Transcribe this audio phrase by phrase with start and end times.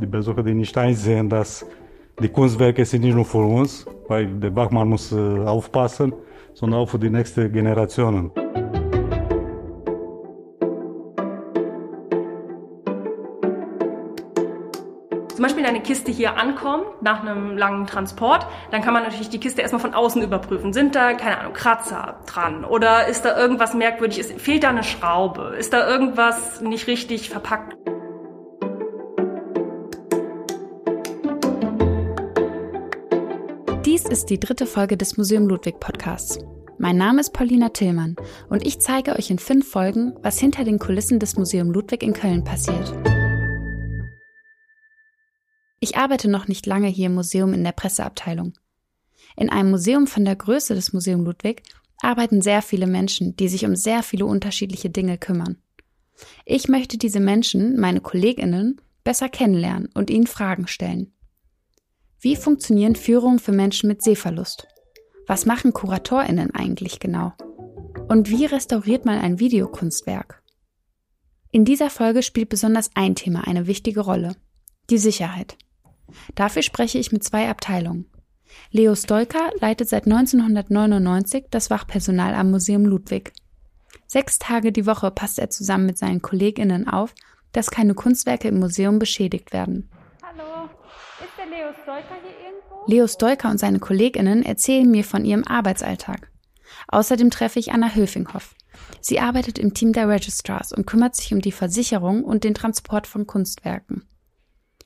[0.00, 1.66] die Besucher, die nicht einsehen, dass
[2.20, 6.12] die Kunstwerke sind nicht nur für uns, weil der Wachmann muss aufpassen,
[6.54, 8.30] sondern auch für die nächsten Generationen.
[15.38, 19.38] zum Beispiel eine Kiste hier ankommt nach einem langen Transport, dann kann man natürlich die
[19.38, 20.72] Kiste erstmal von außen überprüfen.
[20.72, 22.64] Sind da, keine Ahnung, Kratzer dran?
[22.64, 24.18] Oder ist da irgendwas merkwürdig?
[24.18, 25.54] Ist, fehlt da eine Schraube?
[25.56, 27.77] Ist da irgendwas nicht richtig verpackt?
[34.08, 36.38] Ist die dritte Folge des Museum Ludwig Podcasts.
[36.78, 38.16] Mein Name ist Paulina Tillmann
[38.48, 42.14] und ich zeige euch in fünf Folgen, was hinter den Kulissen des Museum Ludwig in
[42.14, 42.94] Köln passiert.
[45.80, 48.54] Ich arbeite noch nicht lange hier im Museum in der Presseabteilung.
[49.36, 51.62] In einem Museum von der Größe des Museum Ludwig
[52.00, 55.58] arbeiten sehr viele Menschen, die sich um sehr viele unterschiedliche Dinge kümmern.
[56.46, 61.12] Ich möchte diese Menschen, meine Kolleginnen, besser kennenlernen und ihnen Fragen stellen.
[62.20, 64.66] Wie funktionieren Führungen für Menschen mit Sehverlust?
[65.28, 67.32] Was machen Kuratorinnen eigentlich genau?
[68.08, 70.42] Und wie restauriert man ein Videokunstwerk?
[71.52, 74.34] In dieser Folge spielt besonders ein Thema eine wichtige Rolle.
[74.90, 75.56] Die Sicherheit.
[76.34, 78.10] Dafür spreche ich mit zwei Abteilungen.
[78.72, 83.32] Leo Stolka leitet seit 1999 das Wachpersonal am Museum Ludwig.
[84.08, 87.14] Sechs Tage die Woche passt er zusammen mit seinen KollegInnen auf,
[87.52, 89.88] dass keine Kunstwerke im Museum beschädigt werden.
[90.22, 90.68] Hallo,
[91.50, 92.86] Leo Stolka hier irgendwo?
[92.86, 96.30] Leo Stolka und seine KollegInnen erzählen mir von ihrem Arbeitsalltag.
[96.88, 98.54] Außerdem treffe ich Anna Höfinghoff.
[99.00, 103.06] Sie arbeitet im Team der Registrars und kümmert sich um die Versicherung und den Transport
[103.06, 104.04] von Kunstwerken.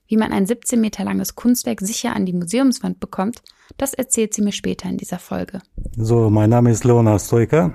[0.06, 3.42] Wie man ein 17 Meter langes Kunstwerk sicher an die Museumswand bekommt,
[3.78, 5.60] das erzählt sie mir später in dieser Folge.
[5.96, 7.74] So, mein Name ist Leonard Stoika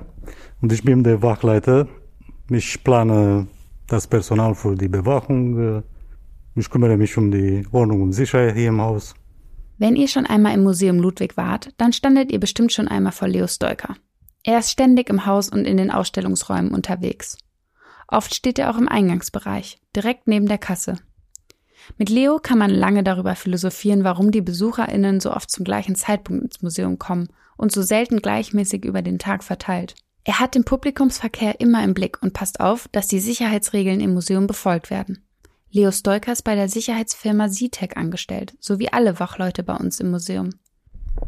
[0.62, 1.88] und ich bin der Wachleiter.
[2.50, 3.48] Ich plane
[3.88, 5.84] das Personal für die Bewachung.
[6.58, 9.14] Ich kümmere mich um die Ordnung und Sicherheit hier im Haus.
[9.78, 13.28] Wenn ihr schon einmal im Museum Ludwig wart, dann standet ihr bestimmt schon einmal vor
[13.28, 13.95] Leo Stoiker.
[14.44, 17.38] Er ist ständig im Haus und in den Ausstellungsräumen unterwegs.
[18.08, 20.96] Oft steht er auch im Eingangsbereich, direkt neben der Kasse.
[22.00, 26.44] Mit Leo kann man lange darüber philosophieren, warum die BesucherInnen so oft zum gleichen Zeitpunkt
[26.44, 29.94] ins Museum kommen und so selten gleichmäßig über den Tag verteilt.
[30.23, 34.48] Er hat den Publikumsverkehr immer im Blick und passt auf, dass die Sicherheitsregeln im Museum
[34.48, 35.27] befolgt werden.
[35.72, 40.11] Leo Stoiker ist bei der Sicherheitsfirma SeaTech angestellt, so wie alle Wachleute bei uns im
[40.11, 40.52] Museum.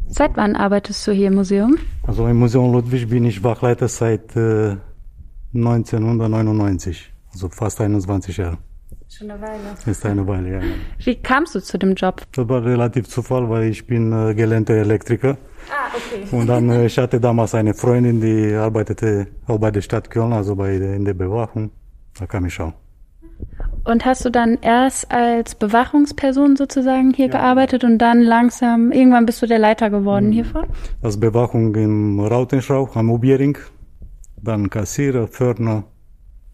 [0.07, 1.77] Seit wann arbeitest du hier im Museum?
[2.07, 4.77] Also im Museum Ludwig bin ich Wachleiter seit äh,
[5.53, 8.57] 1999, also fast 21 Jahre.
[9.09, 9.59] Schon eine Weile.
[9.85, 10.61] Ist eine Weile, ja.
[11.03, 12.21] Wie kamst du zu dem Job?
[12.31, 15.37] Das war relativ Zufall, weil ich bin äh, gelernter Elektriker.
[15.69, 16.35] Ah, okay.
[16.35, 20.31] Und dann, äh, ich hatte damals eine Freundin, die arbeitete auch bei der Stadt Köln,
[20.31, 21.71] also bei der, in der Bewachung.
[22.19, 22.73] Da kam ich auch.
[23.89, 27.31] Und hast du dann erst als Bewachungsperson sozusagen hier ja.
[27.31, 30.33] gearbeitet und dann langsam, irgendwann bist du der Leiter geworden mhm.
[30.33, 30.67] hiervon?
[31.01, 33.57] Als Bewachung im Rautenschrauch am Ubiering,
[34.37, 35.85] dann Kassierer, Pförtner,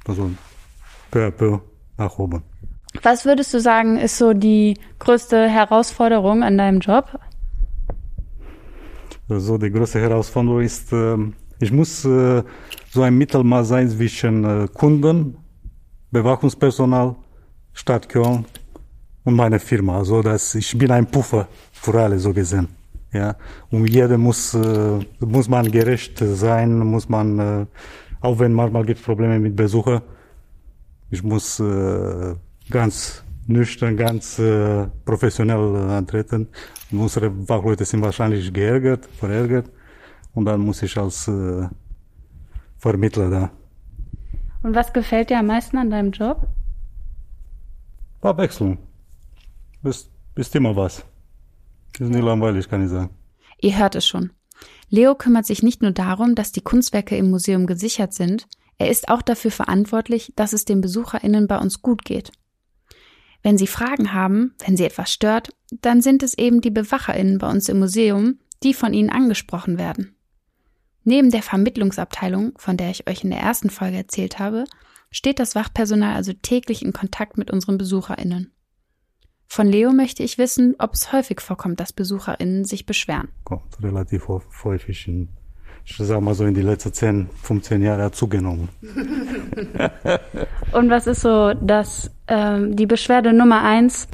[0.08, 0.32] also
[1.12, 1.60] peu à peu
[1.98, 2.42] nach oben.
[3.04, 7.20] Was würdest du sagen, ist so die größte Herausforderung an deinem Job?
[9.28, 12.44] Also die größte Herausforderung ist, ähm, ich muss äh,
[12.92, 15.36] so ein Mittelmaß sein zwischen äh, Kunden,
[16.12, 17.18] Bewachungspersonal,
[17.76, 18.46] Stadt Köln
[19.24, 20.00] und meine Firma.
[20.00, 22.68] Also dass ich bin ein Puffer für alle so gesehen.
[23.14, 23.36] Ja,
[23.70, 27.68] und jeder muss äh, muss man gerecht sein, muss man
[28.26, 30.02] auch wenn manchmal gibt Probleme mit Besucher,
[31.12, 32.36] ich muss äh,
[32.72, 36.48] ganz nüchtern, ganz äh, professionell äh, antreten.
[36.92, 39.70] Und unsere Wachleute sind wahrscheinlich geärgert, verärgert.
[40.34, 41.68] Und dann muss ich als äh,
[42.78, 43.52] Vermittler da.
[44.64, 46.48] Und was gefällt dir am meisten an deinem Job?
[48.22, 48.78] Abwechslung.
[49.82, 51.04] Bist, bist immer was.
[52.00, 53.10] Ist nie langweilig, kann ich sagen.
[53.62, 54.32] Ihr hört es schon.
[54.90, 59.10] Leo kümmert sich nicht nur darum, dass die Kunstwerke im Museum gesichert sind, er ist
[59.10, 62.32] auch dafür verantwortlich, dass es den BesucherInnen bei uns gut geht.
[63.42, 65.50] Wenn Sie Fragen haben, wenn Sie etwas stört,
[65.82, 70.16] dann sind es eben die BewacherInnen bei uns im Museum, die von Ihnen angesprochen werden.
[71.04, 74.66] Neben der Vermittlungsabteilung, von der ich euch in der ersten Folge erzählt habe,
[75.16, 78.52] steht das Wachpersonal also täglich in Kontakt mit unseren BesucherInnen.
[79.48, 83.30] Von Leo möchte ich wissen, ob es häufig vorkommt, dass BesucherInnen sich beschweren.
[83.46, 85.30] Kommt relativ häufig in
[85.88, 88.70] ich sag mal so in die letzten 10, 15 Jahre zugenommen.
[90.72, 94.08] Und was ist so das, ähm, die Beschwerde Nummer eins?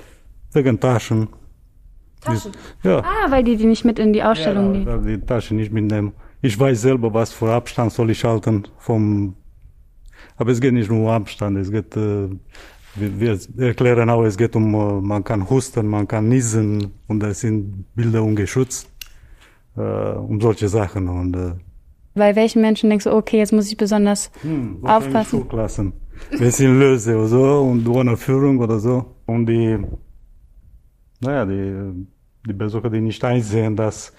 [0.51, 1.30] Wegen Taschen.
[2.19, 2.51] Taschen?
[2.83, 3.00] ja.
[3.00, 5.07] Ah, weil die die nicht mit in die Ausstellung ja, nehmen.
[5.07, 6.12] Die Taschen nicht mitnehmen.
[6.42, 9.38] Ich weiß selber, was für Abstand soll ich halten vom,
[10.38, 12.27] aber es geht nicht nur um Abstand, es geht, äh,
[12.95, 17.21] wir, wir erklären auch, es geht um, äh, man kann husten, man kann niesen und
[17.21, 18.89] das sind Bilder ungeschützt,
[19.77, 21.07] äh, um solche Sachen.
[21.07, 21.53] Und, äh,
[22.15, 25.39] Bei welchen Menschen denkst du, okay, jetzt muss ich besonders hm, aufpassen?
[25.39, 25.94] Schulklassen.
[26.29, 29.15] Wir sind Löse oder so und ohne Führung oder so.
[29.25, 29.79] Und die,
[31.19, 32.06] naja, die,
[32.47, 34.13] die Besucher, die nicht einsehen, dass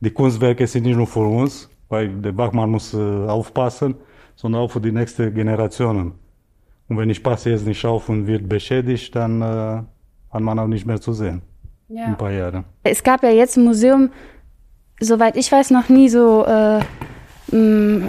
[0.00, 3.94] die Kunstwerke sind nicht nur für uns, weil der Bachmann muss äh, aufpassen,
[4.36, 6.12] sondern auch für die nächsten Generationen.
[6.88, 9.44] Und wenn ich passe jetzt nicht auf und wird beschädigt, dann äh,
[10.32, 11.42] hat man auch nicht mehr zu sehen.
[11.88, 12.64] In ein paar Jahren.
[12.84, 14.10] Es gab ja jetzt im Museum,
[15.00, 16.80] soweit ich weiß, noch nie so äh,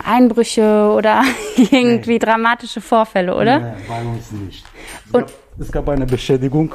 [0.04, 1.24] Einbrüche oder
[1.72, 3.60] irgendwie dramatische Vorfälle, oder?
[3.60, 4.66] Nein, bei uns nicht.
[5.06, 6.74] Es, Und- gab, es gab eine Beschädigung.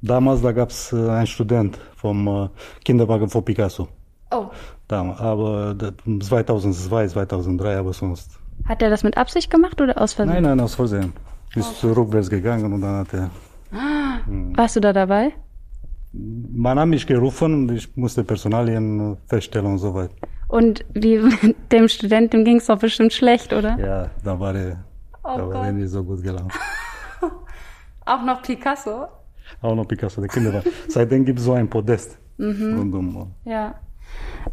[0.00, 2.48] Damals, da gab es äh, einen Student vom äh,
[2.84, 3.88] Kinderwagen von Picasso.
[4.30, 4.46] Oh.
[4.88, 5.92] Damals, aber das-
[6.28, 8.38] 2002, 2003, aber sonst.
[8.64, 10.34] Hat er das mit Absicht gemacht oder aus Versehen?
[10.34, 11.12] Nein, nein, aus Versehen.
[11.54, 13.30] Ist rückwärts gegangen und dann hat er.
[14.56, 15.32] Warst du da dabei?
[16.12, 20.14] Man hat mich gerufen und ich musste Personalien feststellen und so weiter.
[20.48, 21.20] Und wie
[21.72, 23.78] dem Studenten ging es doch bestimmt schlecht, oder?
[23.78, 24.84] Ja, da war er,
[25.22, 26.48] Oh da war er nicht so gut gelaufen.
[28.06, 29.06] Auch noch Picasso?
[29.60, 30.70] Auch noch Picasso, der Kinderwagen.
[30.88, 32.78] Seitdem gibt es so ein Podest Mhm.
[32.78, 33.32] rundum.
[33.44, 33.74] Ja.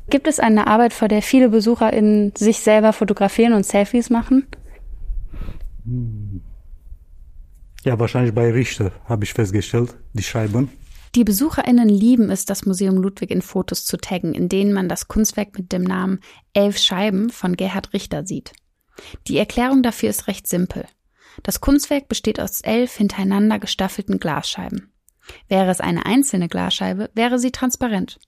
[0.10, 4.48] Gibt es eine Arbeit, vor der viele BesucherInnen sich selber fotografieren und Selfies machen?
[7.84, 10.69] Ja, wahrscheinlich bei Richter habe ich festgestellt, die Scheiben.
[11.16, 15.07] Die BesucherInnen lieben es, das Museum Ludwig in Fotos zu taggen, in denen man das
[15.07, 16.19] Kunstwerk mit dem Namen
[16.54, 18.52] Elf Scheiben von Gerhard Richter sieht.
[19.28, 20.86] Die Erklärung dafür ist recht simpel.
[21.44, 24.92] Das Kunstwerk besteht aus elf hintereinander gestaffelten Glasscheiben.
[25.48, 28.19] Wäre es eine einzelne Glasscheibe, wäre sie transparent.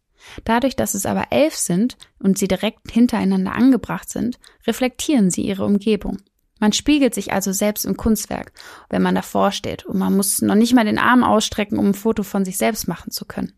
[0.43, 5.65] Dadurch, dass es aber elf sind und sie direkt hintereinander angebracht sind, reflektieren sie ihre
[5.65, 6.17] Umgebung.
[6.59, 8.51] Man spiegelt sich also selbst im Kunstwerk,
[8.89, 11.93] wenn man davor steht und man muss noch nicht mal den Arm ausstrecken, um ein
[11.93, 13.53] Foto von sich selbst machen zu können.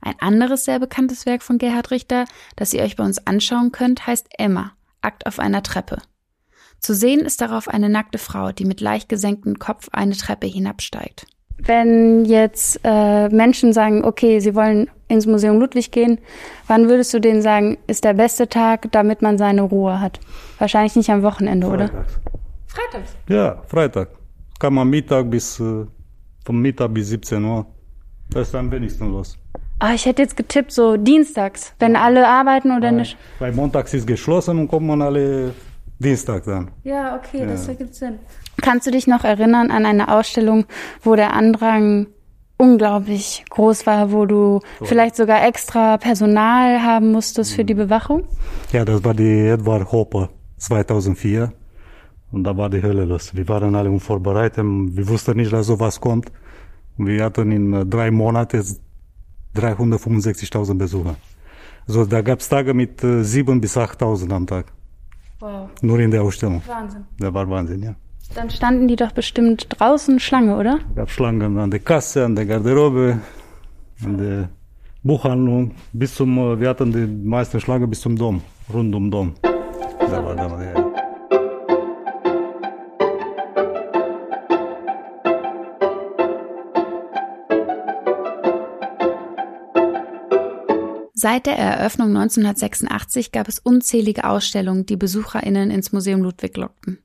[0.00, 2.26] Ein anderes sehr bekanntes Werk von Gerhard Richter,
[2.56, 5.98] das ihr euch bei uns anschauen könnt, heißt Emma, Akt auf einer Treppe.
[6.80, 11.26] Zu sehen ist darauf eine nackte Frau, die mit leicht gesenktem Kopf eine Treppe hinabsteigt.
[11.58, 16.18] Wenn jetzt äh, Menschen sagen, okay, sie wollen ins Museum Ludwig gehen,
[16.66, 20.20] wann würdest du denen sagen, ist der beste Tag, damit man seine Ruhe hat?
[20.58, 21.88] Wahrscheinlich nicht am Wochenende, oder?
[21.88, 22.18] Freitags.
[22.66, 23.16] Freitags.
[23.28, 24.08] Ja, Freitag.
[24.58, 25.86] Kann man Mittag bis, äh,
[26.44, 27.66] vom Mittag bis 17 Uhr.
[28.30, 29.38] Das ist am wenigsten los.
[29.78, 33.16] Ah, ich hätte jetzt getippt, so dienstags, wenn alle arbeiten oder nicht.
[33.38, 35.52] Weil montags ist geschlossen und kommt man alle
[35.98, 36.70] Dienstag dann.
[36.82, 37.46] Ja, okay, Ja.
[37.46, 38.18] das ergibt Sinn.
[38.62, 40.66] Kannst du dich noch erinnern an eine Ausstellung,
[41.02, 42.06] wo der Andrang
[42.56, 48.26] unglaublich groß war, wo du vielleicht sogar extra Personal haben musstest für die Bewachung?
[48.72, 51.52] Ja, das war die Edward Hopper 2004.
[52.32, 53.34] Und da war die Hölle los.
[53.34, 54.64] Wir waren alle unvorbereitet.
[54.64, 56.32] Wir wussten nicht, dass sowas kommt.
[56.98, 58.64] Und wir hatten in äh, drei Monaten
[59.54, 61.16] 365.000 Besucher.
[61.86, 64.66] Also da gab es Tage mit äh, 7.000 bis 8.000 am Tag.
[65.38, 66.62] Wow, Nur in der Ausstellung.
[66.66, 67.04] Wahnsinn.
[67.18, 67.94] Das war Wahnsinn, ja.
[68.34, 70.80] Dann standen die doch bestimmt draußen Schlange, oder?
[70.90, 73.18] Es gab Schlangen an der Kasse, an der Garderobe,
[74.04, 74.48] an der
[75.02, 75.74] Buchhandlung.
[75.92, 78.42] Bis zum, wir hatten die meisten Schlangen bis zum Dom,
[78.72, 79.34] rund um Dom.
[79.42, 80.86] Da war, da war, ja.
[91.18, 96.98] Seit der Eröffnung 1986 gab es unzählige Ausstellungen, die BesucherInnen ins Museum Ludwig lockten.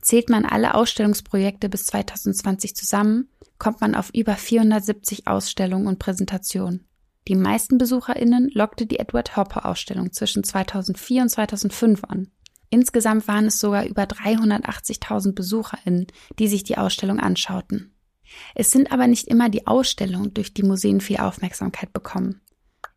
[0.00, 6.86] Zählt man alle Ausstellungsprojekte bis 2020 zusammen, kommt man auf über 470 Ausstellungen und Präsentationen.
[7.28, 12.30] Die meisten BesucherInnen lockte die Edward Hopper Ausstellung zwischen 2004 und 2005 an.
[12.68, 17.94] Insgesamt waren es sogar über 380.000 BesucherInnen, die sich die Ausstellung anschauten.
[18.54, 22.40] Es sind aber nicht immer die Ausstellungen, durch die Museen viel Aufmerksamkeit bekommen.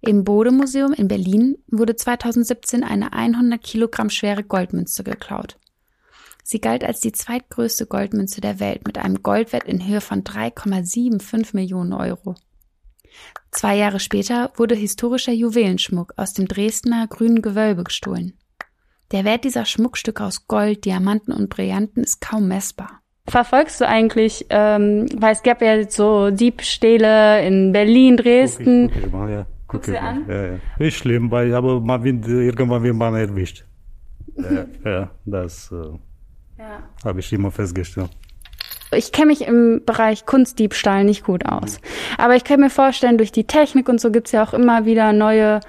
[0.01, 5.57] Im Bode-Museum in Berlin wurde 2017 eine 100 Kilogramm schwere Goldmünze geklaut.
[6.49, 11.53] Sie galt als die zweitgrößte Goldmünze der Welt mit einem Goldwert in Höhe von 3,75
[11.53, 12.35] Millionen Euro.
[13.51, 18.37] Zwei Jahre später wurde historischer Juwelenschmuck aus dem Dresdner grünen Gewölbe gestohlen.
[19.11, 23.01] Der Wert dieser Schmuckstücke aus Gold, Diamanten und Brillanten ist kaum messbar.
[23.27, 28.87] Verfolgst du eigentlich, ähm, weil es gab ja jetzt so Diebstähle in Berlin, Dresden.
[28.87, 29.41] Guck ich, guck ich mal, ja.
[29.67, 30.07] Guck Guckst du ich mal.
[30.07, 30.25] an?
[30.29, 30.59] Ja, ja.
[30.79, 33.65] Ist schlimm, weil, aber man wird, irgendwann wird man erwischt.
[34.37, 35.97] ja, ja, das äh,
[36.57, 36.83] Ja.
[37.05, 38.09] habe ich immer festgestellt.
[38.91, 41.79] Ich kenne mich im Bereich Kunstdiebstahl nicht gut aus.
[42.17, 45.11] Aber ich kann mir vorstellen, durch die Technik und so gibt's ja auch immer wieder
[45.11, 45.59] neue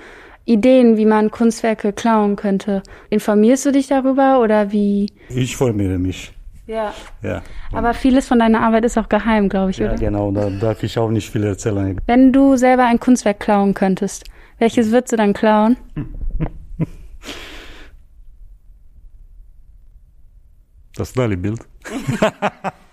[0.45, 2.83] Ideen, wie man Kunstwerke klauen könnte.
[3.11, 5.12] Informierst du dich darüber oder wie?
[5.28, 6.33] Ich informiere mich.
[6.66, 6.95] Ja.
[7.23, 7.42] ja.
[7.73, 9.95] Aber vieles von deiner Arbeit ist auch geheim, glaube ich, ja, oder?
[9.95, 10.30] Ja, genau.
[10.30, 12.00] Da darf ich auch nicht viel erzählen.
[12.07, 14.25] Wenn du selber ein Kunstwerk klauen könntest,
[14.59, 15.76] welches würdest du dann klauen?
[20.99, 21.61] Das Dali-Bild.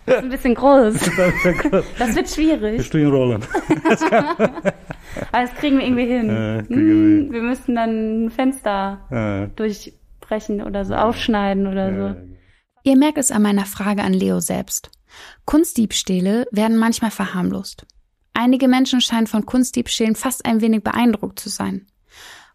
[0.06, 0.94] Das ist ein bisschen groß.
[1.98, 2.78] Das wird schwierig.
[2.78, 3.42] Bist du in Rollen.
[4.12, 6.30] Aber das kriegen wir irgendwie hin.
[6.30, 9.56] Äh, hm, wir müssen dann ein Fenster äh.
[9.56, 11.96] durchbrechen oder so, aufschneiden oder äh.
[11.96, 12.16] so.
[12.84, 14.92] Ihr merkt es an meiner Frage an Leo selbst.
[15.46, 17.88] Kunstdiebstähle werden manchmal verharmlost.
[18.36, 21.88] Einige Menschen scheinen von Kunstdiebstählen fast ein wenig beeindruckt zu sein.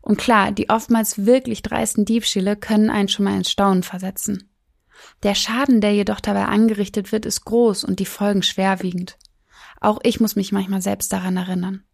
[0.02, 4.49] Und klar, die oftmals wirklich dreisten Diebstähle können einen schon mal ins Staunen versetzen.
[5.22, 9.18] Der Schaden, der jedoch dabei angerichtet wird, ist groß und die Folgen schwerwiegend.
[9.80, 11.84] Auch ich muss mich manchmal selbst daran erinnern.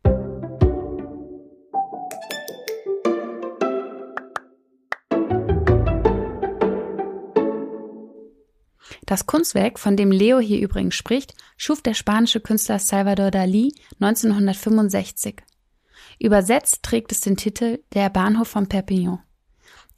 [9.07, 15.43] Das Kunstwerk, von dem Leo hier übrigens spricht, schuf der spanische Künstler Salvador Dalí 1965.
[16.19, 19.23] Übersetzt trägt es den Titel Der Bahnhof von Perpignan.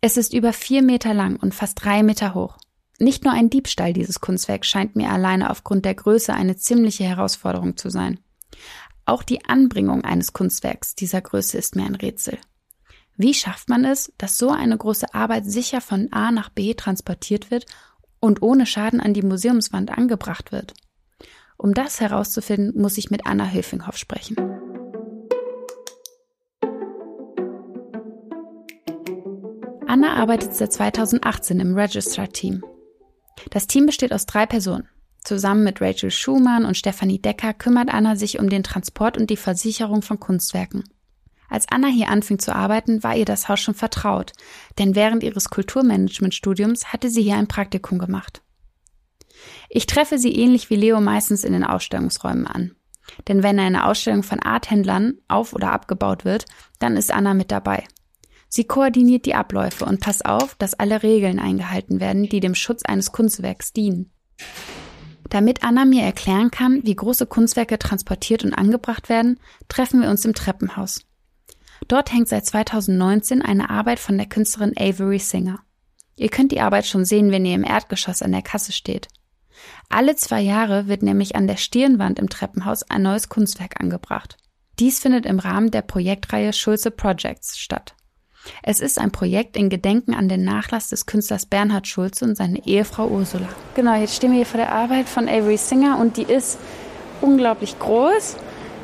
[0.03, 2.59] Es ist über vier Meter lang und fast drei Meter hoch.
[3.01, 7.77] Nicht nur ein Diebstahl dieses Kunstwerk scheint mir alleine aufgrund der Größe eine ziemliche Herausforderung
[7.77, 8.19] zu sein.
[9.05, 12.39] Auch die Anbringung eines Kunstwerks dieser Größe ist mir ein Rätsel.
[13.17, 17.53] Wie schafft man es, dass so eine große Arbeit sicher von A nach B transportiert
[17.53, 17.67] wird
[18.21, 20.75] und ohne Schaden an die Museumswand angebracht wird?
[21.57, 24.37] Um das herauszufinden, muss ich mit Anna Höfinghoff sprechen.
[29.87, 32.63] Anna arbeitet seit 2018 im Registrar-Team.
[33.51, 34.89] Das Team besteht aus drei Personen.
[35.25, 39.37] Zusammen mit Rachel Schumann und Stefanie Decker kümmert Anna sich um den Transport und die
[39.37, 40.85] Versicherung von Kunstwerken.
[41.51, 44.33] Als Anna hier anfing zu arbeiten, war ihr das Haus schon vertraut,
[44.79, 48.43] denn während ihres Kulturmanagementstudiums hatte sie hier ein Praktikum gemacht.
[49.69, 52.75] Ich treffe sie ähnlich wie Leo meistens in den Ausstellungsräumen an.
[53.29, 56.45] Denn wenn eine Ausstellung von Arthändlern auf oder abgebaut wird,
[56.79, 57.85] dann ist Anna mit dabei.
[58.49, 62.83] Sie koordiniert die Abläufe und passt auf, dass alle Regeln eingehalten werden, die dem Schutz
[62.83, 64.11] eines Kunstwerks dienen.
[65.29, 69.39] Damit Anna mir erklären kann, wie große Kunstwerke transportiert und angebracht werden,
[69.69, 71.03] treffen wir uns im Treppenhaus.
[71.87, 75.61] Dort hängt seit 2019 eine Arbeit von der Künstlerin Avery Singer.
[76.17, 79.09] Ihr könnt die Arbeit schon sehen, wenn ihr im Erdgeschoss an der Kasse steht.
[79.89, 84.37] Alle zwei Jahre wird nämlich an der Stirnwand im Treppenhaus ein neues Kunstwerk angebracht.
[84.79, 87.95] Dies findet im Rahmen der Projektreihe Schulze Projects statt.
[88.63, 92.67] Es ist ein Projekt in Gedenken an den Nachlass des Künstlers Bernhard Schulze und seine
[92.67, 93.49] Ehefrau Ursula.
[93.75, 96.59] Genau, jetzt stehen wir hier vor der Arbeit von Avery Singer und die ist
[97.21, 98.37] unglaublich groß.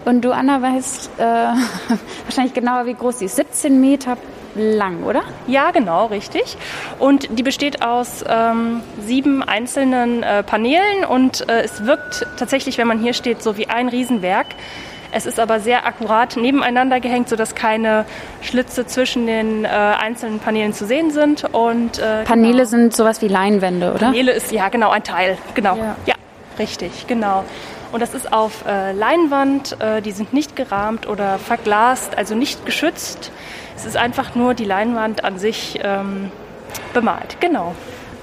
[0.05, 1.23] Und du, Anna, weißt äh,
[2.25, 3.37] wahrscheinlich genauer, wie groß sie ist.
[3.37, 4.17] 17 Meter
[4.55, 5.23] lang, oder?
[5.47, 6.57] Ja, genau, richtig.
[6.99, 12.87] Und die besteht aus ähm, sieben einzelnen äh, Paneelen und äh, es wirkt tatsächlich, wenn
[12.87, 14.47] man hier steht, so wie ein Riesenwerk.
[15.17, 18.05] Es ist aber sehr akkurat nebeneinander gehängt, sodass keine
[18.43, 21.45] Schlitze zwischen den äh, einzelnen Paneelen zu sehen sind.
[21.55, 22.65] Und, äh, Paneele genau.
[22.65, 24.07] sind sowas wie Leinwände, oder?
[24.07, 25.39] Paneele ist ja genau ein Teil.
[25.55, 25.77] Genau.
[25.77, 26.15] Ja, ja
[26.59, 27.45] richtig, genau.
[27.93, 29.77] Und das ist auf äh, Leinwand.
[29.81, 33.31] Äh, die sind nicht gerahmt oder verglast, also nicht geschützt.
[33.77, 36.33] Es ist einfach nur die Leinwand an sich ähm,
[36.93, 37.37] bemalt.
[37.39, 37.77] Genau.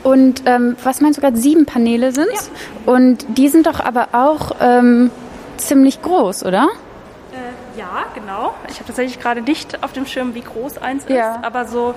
[0.04, 1.38] Und ähm, was meinst du gerade?
[1.38, 2.94] Sieben Paneele sind ja.
[2.94, 5.10] Und die sind doch aber auch ähm,
[5.68, 6.70] ziemlich groß, oder?
[7.32, 8.54] Äh, ja, genau.
[8.70, 11.36] Ich habe tatsächlich gerade nicht auf dem Schirm, wie groß eins ja.
[11.36, 11.94] ist, aber so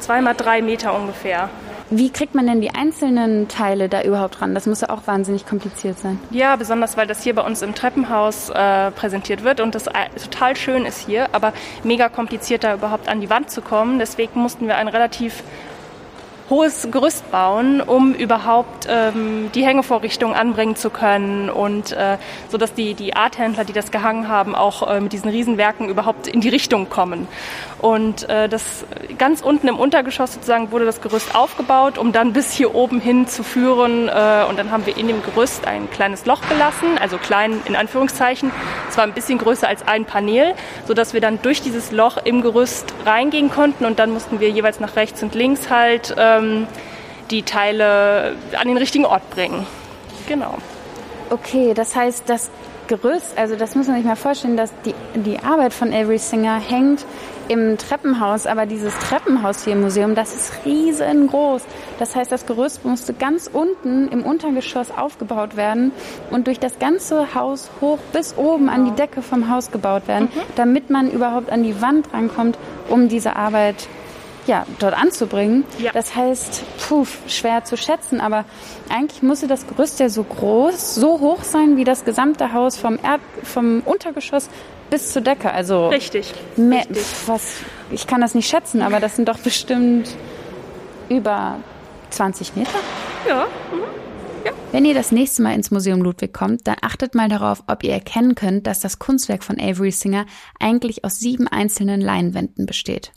[0.00, 1.48] zwei mal drei Meter ungefähr.
[1.94, 4.54] Wie kriegt man denn die einzelnen Teile da überhaupt ran?
[4.54, 6.18] Das muss ja auch wahnsinnig kompliziert sein.
[6.30, 10.08] Ja, besonders weil das hier bei uns im Treppenhaus äh, präsentiert wird und das äh,
[10.22, 11.52] total schön ist hier, aber
[11.84, 13.98] mega kompliziert da überhaupt an die Wand zu kommen.
[13.98, 15.42] Deswegen mussten wir ein relativ
[16.52, 22.18] hohes Gerüst bauen, um überhaupt ähm, die Hängevorrichtung anbringen zu können und äh,
[22.50, 26.26] so dass die, die Arthändler, die das gehangen haben, auch äh, mit diesen Riesenwerken überhaupt
[26.26, 27.26] in die Richtung kommen.
[27.78, 28.84] Und äh, das
[29.16, 33.26] ganz unten im Untergeschoss sozusagen wurde das Gerüst aufgebaut, um dann bis hier oben hin
[33.26, 34.08] zu führen.
[34.08, 37.76] Äh, und dann haben wir in dem Gerüst ein kleines Loch gelassen, also klein in
[37.76, 38.50] Anführungszeichen.
[38.90, 40.54] Es war ein bisschen größer als ein Panel,
[40.86, 44.50] so dass wir dann durch dieses Loch im Gerüst reingehen konnten und dann mussten wir
[44.50, 46.66] jeweils nach rechts und links halt äh, ähm,
[47.30, 49.66] die Teile an den richtigen Ort bringen.
[50.28, 50.56] Genau.
[51.30, 52.50] Okay, das heißt, das
[52.88, 56.58] Gerüst, also das muss man sich mal vorstellen, dass die, die Arbeit von Avery Singer
[56.58, 57.06] hängt
[57.48, 61.62] im Treppenhaus, aber dieses Treppenhaus hier im Museum, das ist riesengroß.
[61.98, 65.92] Das heißt, das Gerüst musste ganz unten im Untergeschoss aufgebaut werden
[66.30, 68.92] und durch das ganze Haus hoch bis oben an die.
[68.92, 70.40] Decke vom Haus gebaut werden, mhm.
[70.56, 72.58] damit man überhaupt an die Wand rankommt,
[72.88, 73.88] um diese Arbeit
[74.46, 75.64] ja, dort anzubringen.
[75.78, 75.92] Ja.
[75.92, 78.44] Das heißt, puh, schwer zu schätzen, aber
[78.88, 82.98] eigentlich musste das Gerüst ja so groß, so hoch sein wie das gesamte Haus vom,
[83.02, 84.48] Erd, vom Untergeschoss
[84.90, 85.52] bis zur Decke.
[85.52, 86.32] Also Richtig.
[86.56, 87.04] mehr, Richtig.
[87.26, 87.56] was,
[87.90, 90.08] ich kann das nicht schätzen, aber das sind doch bestimmt
[91.08, 91.58] über
[92.10, 92.78] 20 Meter.
[93.26, 93.46] Ja.
[94.72, 97.92] Wenn ihr das nächste Mal ins Museum Ludwig kommt, dann achtet mal darauf, ob ihr
[97.92, 100.24] erkennen könnt, dass das Kunstwerk von Avery Singer
[100.58, 103.12] eigentlich aus sieben einzelnen Leinwänden besteht.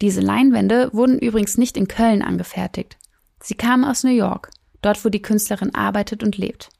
[0.00, 2.96] Diese Leinwände wurden übrigens nicht in Köln angefertigt.
[3.42, 6.70] Sie kamen aus New York, dort wo die Künstlerin arbeitet und lebt.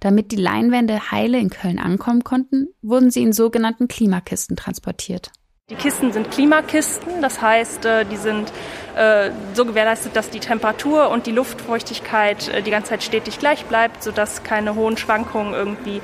[0.00, 5.30] Damit die Leinwände heile in Köln ankommen konnten, wurden sie in sogenannten Klimakisten transportiert.
[5.68, 8.52] Die Kisten sind Klimakisten, das heißt, äh, die sind
[8.94, 13.64] äh, so gewährleistet, dass die Temperatur und die Luftfeuchtigkeit äh, die ganze Zeit stetig gleich
[13.64, 16.00] bleibt, sodass keine hohen Schwankungen irgendwie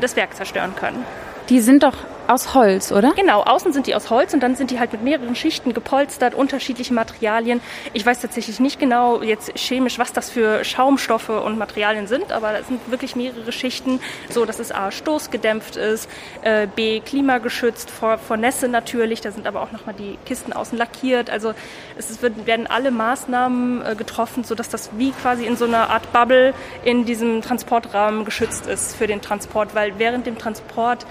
[0.00, 1.04] das Werk zerstören können.
[1.48, 1.96] Die sind doch
[2.28, 3.12] aus Holz, oder?
[3.14, 6.34] Genau, außen sind die aus Holz und dann sind die halt mit mehreren Schichten gepolstert,
[6.34, 7.60] unterschiedliche Materialien.
[7.92, 12.52] Ich weiß tatsächlich nicht genau jetzt chemisch, was das für Schaumstoffe und Materialien sind, aber
[12.52, 14.00] das sind wirklich mehrere Schichten,
[14.30, 16.08] so dass es A, stoßgedämpft ist,
[16.42, 20.76] äh, B, klimageschützt vor, vor Nässe natürlich, da sind aber auch nochmal die Kisten außen
[20.78, 21.30] lackiert.
[21.30, 21.54] Also
[21.96, 26.12] es wird, werden alle Maßnahmen äh, getroffen, sodass das wie quasi in so einer Art
[26.12, 31.06] Bubble in diesem Transportrahmen geschützt ist für den Transport, weil während dem Transport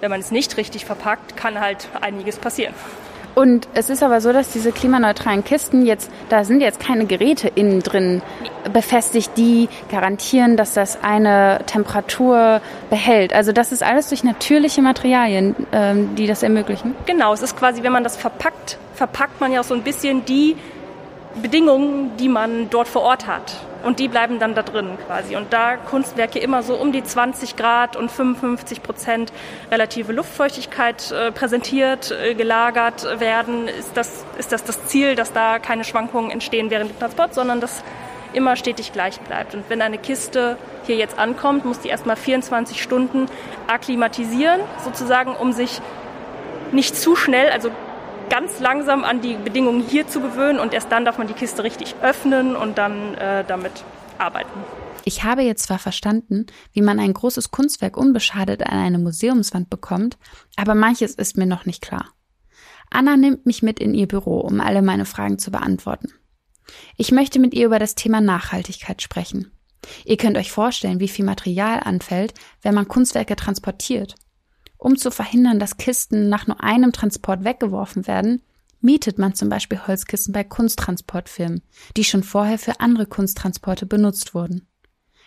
[0.00, 2.74] wenn man es nicht richtig verpackt, kann halt einiges passieren.
[3.36, 7.48] Und es ist aber so, dass diese klimaneutralen Kisten jetzt, da sind jetzt keine Geräte
[7.48, 8.22] innen drin
[8.72, 13.34] befestigt, die garantieren, dass das eine Temperatur behält.
[13.34, 16.94] Also das ist alles durch natürliche Materialien, ähm, die das ermöglichen.
[17.04, 20.24] Genau, es ist quasi, wenn man das verpackt, verpackt man ja auch so ein bisschen
[20.24, 20.56] die
[21.42, 23.52] Bedingungen, die man dort vor Ort hat.
[23.86, 25.36] Und die bleiben dann da drin quasi.
[25.36, 29.32] Und da Kunstwerke immer so um die 20 Grad und 55 Prozent
[29.70, 35.60] relative Luftfeuchtigkeit äh, präsentiert, äh, gelagert werden, ist das, ist das das Ziel, dass da
[35.60, 37.84] keine Schwankungen entstehen während dem Transport, sondern dass
[38.32, 39.54] immer stetig gleich bleibt.
[39.54, 43.26] Und wenn eine Kiste hier jetzt ankommt, muss die erstmal 24 Stunden
[43.68, 45.80] akklimatisieren, sozusagen, um sich
[46.72, 47.70] nicht zu schnell, also
[48.28, 51.64] ganz langsam an die Bedingungen hier zu gewöhnen und erst dann darf man die Kiste
[51.64, 53.84] richtig öffnen und dann äh, damit
[54.18, 54.50] arbeiten.
[55.04, 60.18] Ich habe jetzt zwar verstanden, wie man ein großes Kunstwerk unbeschadet an eine Museumswand bekommt,
[60.56, 62.06] aber manches ist mir noch nicht klar.
[62.90, 66.12] Anna nimmt mich mit in ihr Büro, um alle meine Fragen zu beantworten.
[66.96, 69.52] Ich möchte mit ihr über das Thema Nachhaltigkeit sprechen.
[70.04, 74.16] Ihr könnt euch vorstellen, wie viel Material anfällt, wenn man Kunstwerke transportiert.
[74.86, 78.40] Um zu verhindern, dass Kisten nach nur einem Transport weggeworfen werden,
[78.80, 81.62] mietet man zum Beispiel Holzkisten bei Kunsttransportfirmen,
[81.96, 84.68] die schon vorher für andere Kunsttransporte benutzt wurden.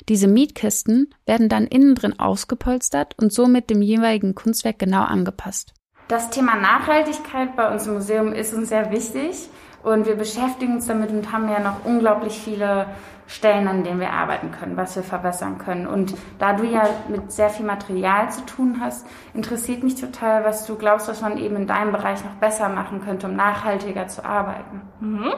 [0.07, 5.73] Diese Mietkisten werden dann innen drin ausgepolstert und somit dem jeweiligen Kunstwerk genau angepasst.
[6.07, 9.49] Das Thema Nachhaltigkeit bei uns im Museum ist uns sehr wichtig
[9.83, 12.85] und wir beschäftigen uns damit und haben ja noch unglaublich viele
[13.29, 15.85] Stellen, an denen wir arbeiten können, was wir verbessern können.
[15.85, 20.65] Und da du ja mit sehr viel Material zu tun hast, interessiert mich total, was
[20.65, 24.25] du glaubst, was man eben in deinem Bereich noch besser machen könnte, um nachhaltiger zu
[24.25, 24.81] arbeiten.
[24.99, 25.31] Mhm.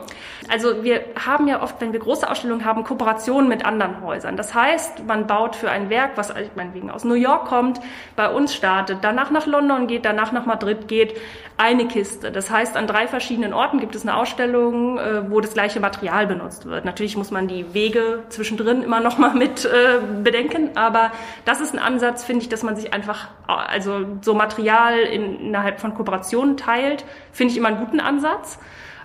[0.50, 4.38] Also wir haben ja oft, wenn wir große Ausstellungen haben, Kooperationen mit anderen Häusern.
[4.38, 7.82] Das heißt, man baut für ein Werk, was meinetwegen aus New York kommt,
[8.16, 11.20] bei uns startet, danach nach London geht, danach nach Madrid geht,
[11.58, 12.32] eine Kiste.
[12.32, 16.26] Das heißt, an drei verschiedenen Orten gibt es eine Ausstellung, äh, wo das gleiche Material
[16.26, 16.86] benutzt wird.
[16.86, 17.81] Natürlich muss man die Wege
[18.30, 21.12] zwischendrin immer noch mal mit äh, bedenken, aber
[21.46, 25.80] das ist ein Ansatz, finde ich, dass man sich einfach also so Material in, innerhalb
[25.80, 28.60] von Kooperationen teilt, finde ich immer einen guten Ansatz.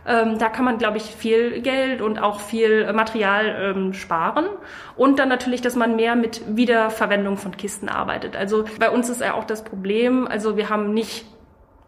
[0.09, 4.47] Ähm, da kann man, glaube ich, viel Geld und auch viel Material ähm, sparen.
[4.95, 8.37] Und dann natürlich, dass man mehr mit Wiederverwendung von Kisten arbeitet.
[8.37, 11.27] Also bei uns ist ja auch das Problem, also wir haben nicht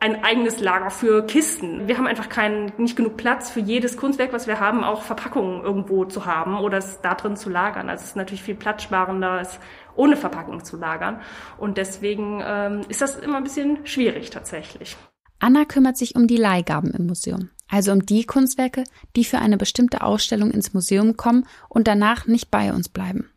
[0.00, 1.88] ein eigenes Lager für Kisten.
[1.88, 5.62] Wir haben einfach keinen, nicht genug Platz für jedes Kunstwerk, was wir haben, auch Verpackungen
[5.62, 7.88] irgendwo zu haben oder es da drin zu lagern.
[7.88, 9.58] Also es ist natürlich viel platzsparender, es
[9.96, 11.20] ohne Verpackung zu lagern.
[11.56, 14.96] Und deswegen ähm, ist das immer ein bisschen schwierig tatsächlich.
[15.40, 18.84] Anna kümmert sich um die Leihgaben im Museum, also um die Kunstwerke,
[19.16, 23.30] die für eine bestimmte Ausstellung ins Museum kommen und danach nicht bei uns bleiben.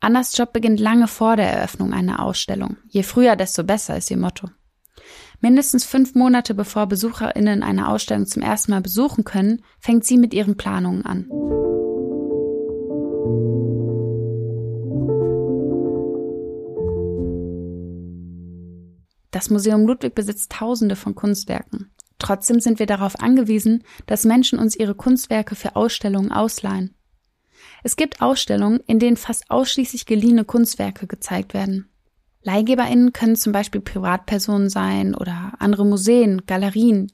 [0.00, 2.76] Annas Job beginnt lange vor der Eröffnung einer Ausstellung.
[2.88, 4.48] Je früher, desto besser ist ihr Motto.
[5.40, 10.34] Mindestens fünf Monate bevor BesucherInnen eine Ausstellung zum ersten Mal besuchen können, fängt sie mit
[10.34, 11.28] ihren Planungen an.
[19.30, 21.92] Das Museum Ludwig besitzt Tausende von Kunstwerken.
[22.18, 26.96] Trotzdem sind wir darauf angewiesen, dass Menschen uns ihre Kunstwerke für Ausstellungen ausleihen.
[27.84, 31.88] Es gibt Ausstellungen, in denen fast ausschließlich geliehene Kunstwerke gezeigt werden.
[32.48, 37.12] LeihgeberInnen können zum Beispiel Privatpersonen sein oder andere Museen, Galerien.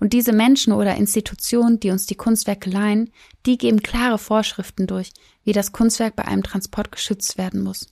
[0.00, 3.12] Und diese Menschen oder Institutionen, die uns die Kunstwerke leihen,
[3.46, 5.12] die geben klare Vorschriften durch,
[5.44, 7.86] wie das Kunstwerk bei einem Transport geschützt werden muss.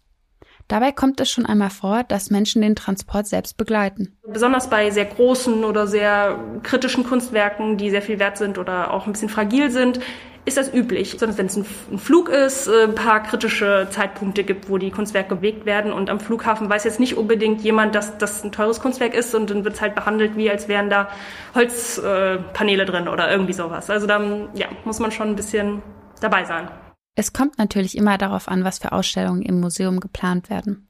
[0.67, 4.17] Dabei kommt es schon einmal vor, dass Menschen den Transport selbst begleiten.
[4.27, 9.07] Besonders bei sehr großen oder sehr kritischen Kunstwerken, die sehr viel wert sind oder auch
[9.07, 10.01] ein bisschen fragil sind,
[10.45, 11.13] ist das üblich.
[11.13, 15.37] Besonders wenn es ein Flug ist, äh, ein paar kritische Zeitpunkte gibt, wo die Kunstwerke
[15.37, 15.93] bewegt werden.
[15.93, 19.51] Und am Flughafen weiß jetzt nicht unbedingt jemand, dass das ein teures Kunstwerk ist und
[19.51, 21.09] dann wird es halt behandelt, wie als wären da
[21.55, 23.91] Holzpaneele drin oder irgendwie sowas.
[23.91, 25.83] Also dann ja, muss man schon ein bisschen
[26.21, 26.69] dabei sein.
[27.17, 30.89] Es kommt natürlich immer darauf an, was für Ausstellungen im Museum geplant werden.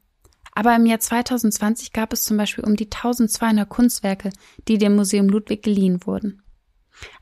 [0.55, 4.31] Aber im Jahr 2020 gab es zum Beispiel um die 1200 Kunstwerke,
[4.69, 6.44] die dem Museum Ludwig geliehen wurden.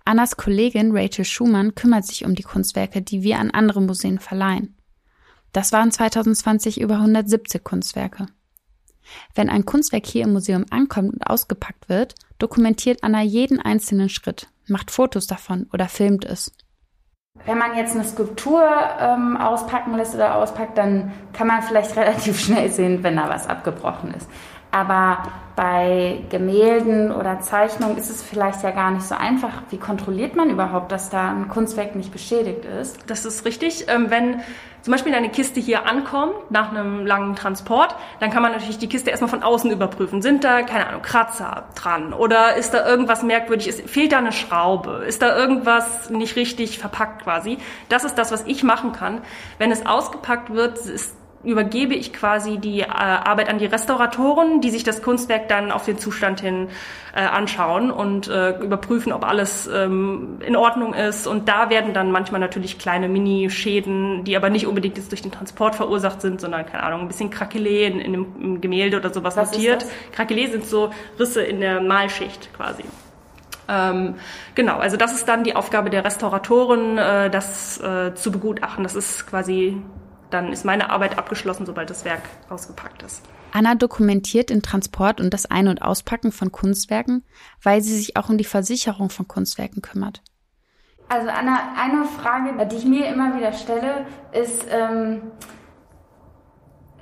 [0.05, 4.77] Annas Kollegin Rachel Schumann kümmert sich um die Kunstwerke, die wir an andere Museen verleihen.
[5.53, 8.27] Das waren 2020 über 170 Kunstwerke.
[9.35, 14.49] Wenn ein Kunstwerk hier im Museum ankommt und ausgepackt wird, dokumentiert Anna jeden einzelnen Schritt,
[14.67, 16.53] macht Fotos davon oder filmt es.
[17.47, 18.63] Wenn man jetzt eine Skulptur
[18.99, 23.49] ähm, auspacken lässt oder auspackt, dann kann man vielleicht relativ schnell sehen, wenn da was
[23.49, 24.29] abgebrochen ist.
[24.73, 25.19] Aber
[25.55, 29.51] bei Gemälden oder Zeichnungen ist es vielleicht ja gar nicht so einfach.
[29.69, 32.99] Wie kontrolliert man überhaupt, dass da ein Kunstwerk nicht beschädigt ist?
[33.07, 33.85] Das ist richtig.
[33.89, 34.41] Ähm, wenn
[34.81, 38.89] zum Beispiel eine Kiste hier ankommt nach einem langen Transport, dann kann man natürlich die
[38.89, 40.23] Kiste erstmal von außen überprüfen.
[40.23, 42.15] Sind da, keine Ahnung, Kratzer dran?
[42.15, 43.71] Oder ist da irgendwas merkwürdig?
[43.87, 45.05] fehlt da eine Schraube?
[45.07, 47.59] Ist da irgendwas nicht richtig verpackt quasi?
[47.91, 49.21] Das ist das, was ich machen kann.
[49.59, 54.71] Wenn es ausgepackt wird, ist übergebe ich quasi die äh, Arbeit an die Restauratoren, die
[54.71, 56.69] sich das Kunstwerk dann auf den Zustand hin
[57.15, 61.27] äh, anschauen und äh, überprüfen, ob alles ähm, in Ordnung ist.
[61.27, 65.33] Und da werden dann manchmal natürlich kleine Mini-Schäden, die aber nicht unbedingt jetzt durch den
[65.33, 69.37] Transport verursacht sind, sondern, keine Ahnung, ein bisschen Krakelé in, in einem Gemälde oder sowas
[69.37, 69.85] Was notiert.
[70.17, 72.85] Krakelé sind so Risse in der Malschicht quasi.
[73.69, 74.15] Ähm,
[74.55, 78.83] genau, also das ist dann die Aufgabe der Restauratoren, äh, das äh, zu begutachten.
[78.83, 79.81] Das ist quasi
[80.33, 83.23] dann ist meine Arbeit abgeschlossen, sobald das Werk ausgepackt ist.
[83.53, 87.25] Anna dokumentiert den Transport und das Ein- und Auspacken von Kunstwerken,
[87.63, 90.23] weil sie sich auch um die Versicherung von Kunstwerken kümmert.
[91.09, 95.21] Also Anna, eine Frage, die ich mir immer wieder stelle, ist, ähm,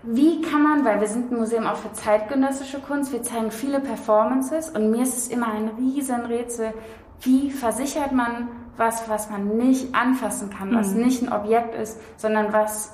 [0.03, 3.81] wie kann man, weil wir sind ein Museum auch für zeitgenössische Kunst, wir zeigen viele
[3.81, 6.73] Performances und mir ist es immer ein Riesenrätsel,
[7.21, 11.03] wie versichert man was, was man nicht anfassen kann, was mhm.
[11.03, 12.93] nicht ein Objekt ist, sondern was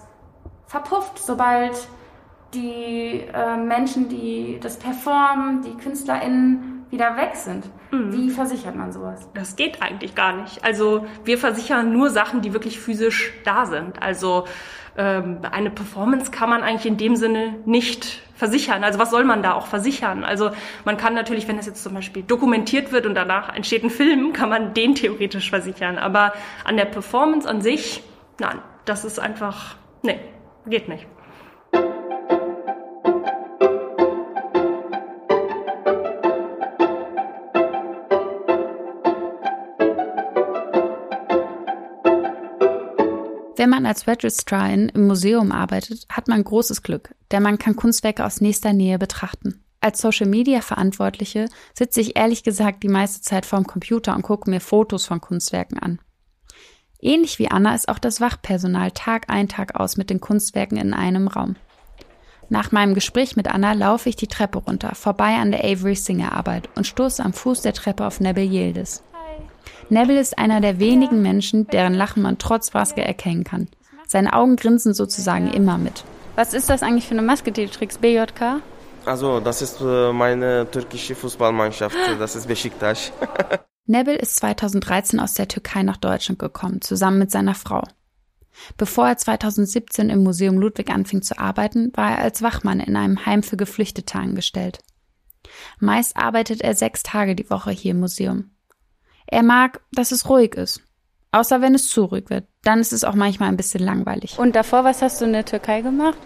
[0.66, 1.88] verpufft, sobald
[2.54, 7.64] die äh, Menschen, die das performen, die KünstlerInnen wieder weg sind.
[7.90, 8.12] Mhm.
[8.12, 9.28] Wie versichert man sowas?
[9.34, 10.64] Das geht eigentlich gar nicht.
[10.64, 14.00] Also wir versichern nur Sachen, die wirklich physisch da sind.
[14.00, 14.46] Also
[14.96, 18.84] ähm, eine Performance kann man eigentlich in dem Sinne nicht versichern.
[18.84, 20.24] Also was soll man da auch versichern?
[20.24, 20.50] Also
[20.84, 24.32] man kann natürlich, wenn das jetzt zum Beispiel dokumentiert wird und danach entsteht ein Film,
[24.32, 25.98] kann man den theoretisch versichern.
[25.98, 26.32] Aber
[26.64, 28.02] an der Performance an sich,
[28.38, 30.20] nein, das ist einfach, nee.
[30.68, 31.06] Geht nicht.
[43.58, 48.24] Wenn man als Registrarin im Museum arbeitet, hat man großes Glück, denn man kann Kunstwerke
[48.24, 49.64] aus nächster Nähe betrachten.
[49.80, 54.50] Als Social Media Verantwortliche sitze ich ehrlich gesagt die meiste Zeit vorm Computer und gucke
[54.50, 56.00] mir Fotos von Kunstwerken an.
[57.06, 60.92] Ähnlich wie Anna ist auch das Wachpersonal Tag ein, Tag aus mit den Kunstwerken in
[60.92, 61.54] einem Raum.
[62.48, 66.32] Nach meinem Gespräch mit Anna laufe ich die Treppe runter, vorbei an der Avery Singer
[66.32, 69.04] Arbeit und stoße am Fuß der Treppe auf Nebel Yildiz.
[69.88, 73.68] Nebel ist einer der wenigen Menschen, deren Lachen man trotz Maske erkennen kann.
[74.08, 76.02] Seine Augen grinsen sozusagen immer mit.
[76.34, 78.00] Was ist das eigentlich für eine Maske, die du trägst?
[78.00, 78.62] BJK?
[79.04, 81.96] Also, das ist äh, meine türkische Fußballmannschaft.
[82.18, 83.12] Das ist Besiktas.
[83.86, 87.84] Nebil ist 2013 aus der Türkei nach Deutschland gekommen, zusammen mit seiner Frau.
[88.76, 93.26] Bevor er 2017 im Museum Ludwig anfing zu arbeiten, war er als Wachmann in einem
[93.26, 94.78] Heim für Geflüchtete angestellt.
[95.78, 98.50] Meist arbeitet er sechs Tage die Woche hier im Museum.
[99.26, 100.80] Er mag, dass es ruhig ist.
[101.32, 102.46] Außer wenn es zu ruhig wird.
[102.62, 104.38] Dann ist es auch manchmal ein bisschen langweilig.
[104.38, 106.18] Und davor, was hast du in der Türkei gemacht?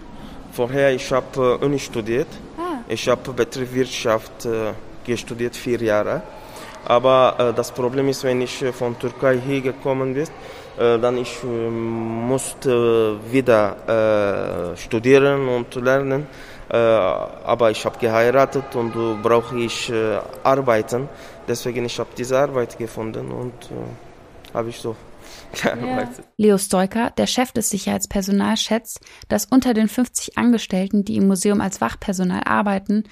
[0.52, 2.28] Vorher, ich habe äh, Uni studiert.
[2.58, 2.78] Ah.
[2.88, 4.72] Ich habe Betriebswirtschaft äh,
[5.04, 6.22] gestudiert, vier Jahre.
[6.84, 10.26] Aber äh, das Problem ist, wenn ich äh, von Türkei hier gekommen bin,
[10.78, 16.26] äh, dann ich äh, musste wieder äh, studieren und lernen.
[16.68, 19.92] Äh, aber ich habe geheiratet und äh, brauche ich
[20.42, 21.08] arbeiten.
[21.46, 23.54] Deswegen ich habe diese Arbeit gefunden und
[24.54, 24.94] habe ich so
[25.52, 26.24] gearbeitet.
[26.36, 31.60] Leo Stoiker, der Chef des Sicherheitspersonals, schätzt, dass unter den 50 Angestellten, die im Museum
[31.60, 33.04] als Wachpersonal arbeiten,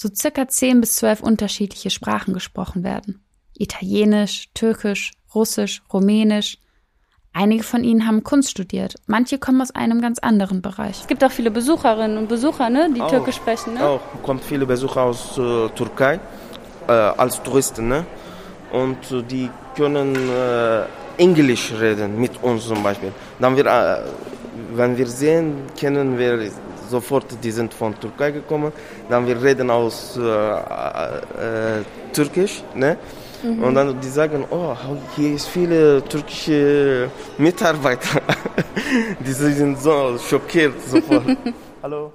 [0.00, 3.22] so circa zehn bis zwölf unterschiedliche Sprachen gesprochen werden.
[3.54, 6.56] Italienisch, Türkisch, Russisch, Rumänisch.
[7.34, 11.02] Einige von ihnen haben Kunst studiert, manche kommen aus einem ganz anderen Bereich.
[11.02, 13.74] Es gibt auch viele Besucherinnen und Besucher, ne, die auch, Türkisch sprechen.
[13.74, 13.84] Ne?
[13.84, 16.18] Auch kommt viele Besucher aus äh, Türkei
[16.88, 18.04] äh, als Touristen, ne?
[18.72, 20.82] und äh, die können äh,
[21.18, 23.12] Englisch reden mit uns zum Beispiel.
[23.38, 23.98] Dann wir, äh,
[24.74, 26.50] wenn wir sehen, kennen wir
[26.90, 28.72] sofort, die sind von Türkei gekommen.
[29.08, 32.96] Dann wir reden aus äh, äh, Türkisch, ne?
[33.42, 33.62] Mhm.
[33.64, 34.76] Und dann die sagen, oh,
[35.16, 38.20] hier ist viele türkische Mitarbeiter.
[39.26, 41.24] die sind so schockiert sofort.
[41.82, 42.12] Hallo.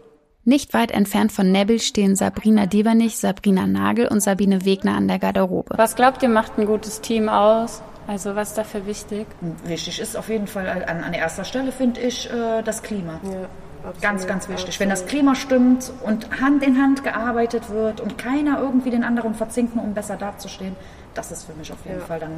[0.47, 5.17] Nicht weit entfernt von Nebel stehen Sabrina Diebenich, Sabrina Nagel und Sabine Wegner an der
[5.17, 5.75] Garderobe.
[5.75, 7.81] Was glaubt ihr, macht ein gutes Team aus?
[8.05, 9.25] Also was ist dafür wichtig?
[9.65, 13.19] Wichtig ist auf jeden Fall an, an erster Stelle, finde ich, äh, das Klima.
[13.23, 13.49] Ja.
[13.85, 14.75] Absolut, ganz, ganz wichtig.
[14.75, 14.79] Absolut.
[14.79, 19.35] Wenn das Klima stimmt und Hand in Hand gearbeitet wird und keiner irgendwie den anderen
[19.35, 20.75] verzinkt, nur um besser dazustehen,
[21.13, 22.05] das ist für mich auf jeden ja.
[22.05, 22.31] Fall dann,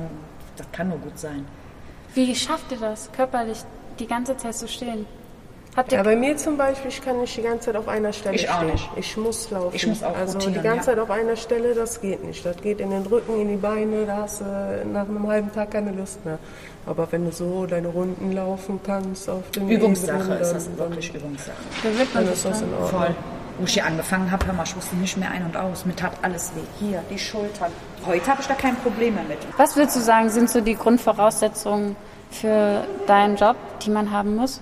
[0.58, 1.46] das kann nur gut sein.
[2.14, 3.60] Wie schafft ihr das, körperlich
[4.00, 5.06] die ganze Zeit zu stehen?
[5.90, 8.50] Ja, bei mir zum Beispiel, ich kann nicht die ganze Zeit auf einer Stelle ich
[8.50, 8.68] stehen.
[8.68, 8.90] Nicht.
[8.96, 9.76] Ich muss laufen.
[9.76, 10.82] Ich muss auch Also die ganze ja.
[10.82, 12.46] Zeit auf einer Stelle, das geht nicht.
[12.46, 14.46] Das geht in den Rücken, in die Beine, da hast du
[14.92, 16.40] nach einem halben Tag keine Lust mehr.
[16.86, 21.14] Aber wenn du so deine Runden laufen kannst auf dem Übungssache Ebenen, ist das wirklich
[21.14, 21.58] Übungssache.
[21.84, 22.90] Da wird man dann ist das in Ordnung.
[22.90, 23.16] Voll.
[23.60, 25.86] Wo ich hier angefangen habe, hör mal, ich wusste nicht mehr ein und aus.
[25.86, 26.62] Mir tat alles weh.
[26.86, 27.72] Hier, die Schultern.
[28.06, 29.40] Heute habe ich da kein Problem mehr mit.
[29.58, 31.96] Was würdest du sagen, sind so die Grundvoraussetzungen
[32.30, 34.62] für deinen Job, die man haben muss?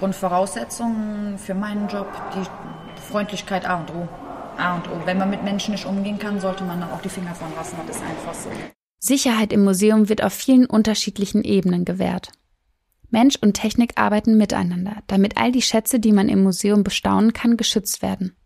[0.00, 4.08] Grundvoraussetzungen für meinen Job, die Freundlichkeit A und O.
[4.56, 5.02] A und O.
[5.04, 7.76] Wenn man mit Menschen nicht umgehen kann, sollte man dann auch die Finger von lassen.
[7.86, 8.48] Das ist einfach so.
[8.98, 12.32] Sicherheit im Museum wird auf vielen unterschiedlichen Ebenen gewährt.
[13.10, 17.56] Mensch und Technik arbeiten miteinander, damit all die Schätze, die man im Museum bestaunen kann,
[17.58, 18.36] geschützt werden.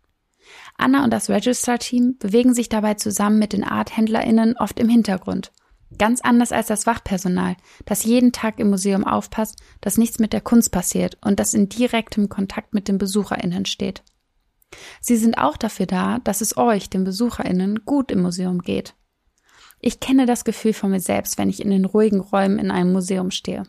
[0.77, 5.53] Anna und das Register-Team bewegen sich dabei zusammen mit den ArthändlerInnen oft im Hintergrund–
[5.97, 7.55] Ganz anders als das Wachpersonal,
[7.85, 11.69] das jeden Tag im Museum aufpasst, dass nichts mit der Kunst passiert und das in
[11.69, 14.03] direktem Kontakt mit den BesucherInnen steht.
[14.99, 18.95] Sie sind auch dafür da, dass es euch, den BesucherInnen, gut im Museum geht.
[19.79, 22.91] Ich kenne das Gefühl von mir selbst, wenn ich in den ruhigen Räumen in einem
[22.91, 23.63] Museum stehe.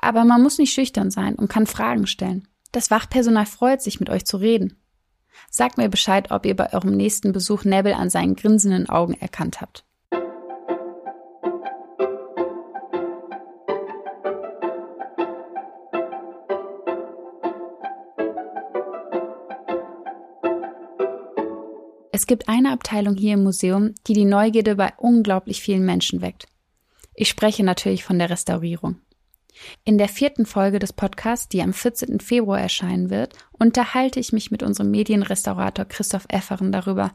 [0.00, 2.48] Aber man muss nicht schüchtern sein und kann Fragen stellen.
[2.72, 4.82] Das Wachpersonal freut sich, mit euch zu reden.
[5.50, 9.60] Sagt mir Bescheid, ob ihr bei eurem nächsten Besuch Nebel an seinen grinsenden Augen erkannt
[9.60, 9.84] habt.
[22.14, 26.46] Es gibt eine Abteilung hier im Museum, die die Neugierde bei unglaublich vielen Menschen weckt.
[27.14, 28.96] Ich spreche natürlich von der Restaurierung.
[29.84, 32.20] In der vierten Folge des Podcasts, die am 14.
[32.20, 37.12] Februar erscheinen wird, unterhalte ich mich mit unserem Medienrestaurator Christoph Efferen darüber,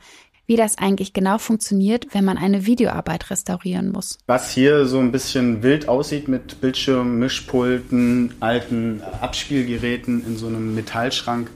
[0.47, 4.17] wie das eigentlich genau funktioniert, wenn man eine Videoarbeit restaurieren muss.
[4.25, 10.73] Was hier so ein bisschen wild aussieht mit Bildschirmen, Mischpulten, alten Abspielgeräten in so einem
[10.73, 11.51] Metallschrank,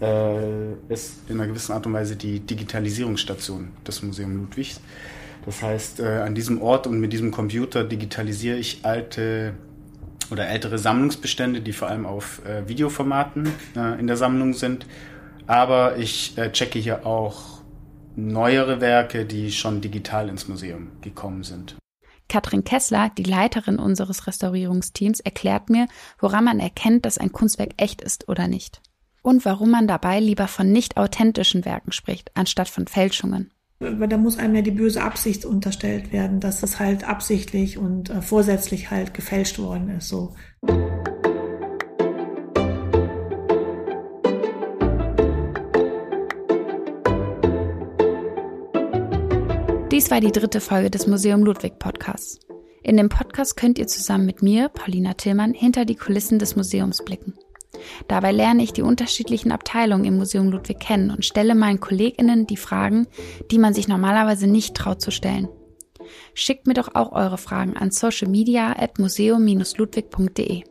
[0.00, 4.80] äh, ist in einer gewissen Art und Weise die Digitalisierungsstation des Museum Ludwigs.
[5.44, 9.54] Das heißt, äh, an diesem Ort und mit diesem Computer digitalisiere ich alte
[10.30, 14.86] oder ältere Sammlungsbestände, die vor allem auf äh, Videoformaten äh, in der Sammlung sind.
[15.46, 17.60] Aber ich äh, checke hier auch
[18.16, 21.76] neuere Werke, die schon digital ins Museum gekommen sind.
[22.28, 25.86] Katrin Kessler, die Leiterin unseres Restaurierungsteams, erklärt mir,
[26.18, 28.80] woran man erkennt, dass ein Kunstwerk echt ist oder nicht
[29.26, 33.50] und warum man dabei lieber von nicht authentischen Werken spricht, anstatt von Fälschungen.
[33.80, 38.08] Weil da muss einem ja die böse Absicht unterstellt werden, dass es halt absichtlich und
[38.08, 40.08] äh, vorsätzlich halt gefälscht worden ist.
[40.08, 40.36] So.
[49.90, 52.38] Dies war die dritte Folge des Museum Ludwig Podcasts.
[52.84, 57.04] In dem Podcast könnt ihr zusammen mit mir, Paulina Tillmann, hinter die Kulissen des Museums
[57.04, 57.34] blicken.
[58.08, 62.56] Dabei lerne ich die unterschiedlichen Abteilungen im Museum Ludwig kennen und stelle meinen KollegInnen die
[62.56, 63.06] Fragen,
[63.50, 65.48] die man sich normalerweise nicht traut zu stellen.
[66.34, 70.62] Schickt mir doch auch eure Fragen an socialmedia.museum-ludwig.de.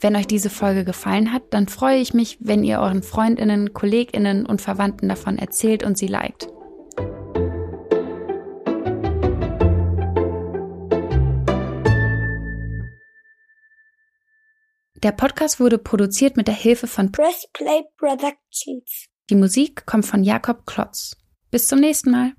[0.00, 4.46] Wenn euch diese Folge gefallen hat, dann freue ich mich, wenn ihr euren Freundinnen, Kolleginnen
[4.46, 6.48] und Verwandten davon erzählt und sie liked.
[15.04, 19.06] Der Podcast wurde produziert mit der Hilfe von Press Play Productions.
[19.30, 21.16] Die Musik kommt von Jakob Klotz.
[21.52, 22.32] Bis zum nächsten Mal.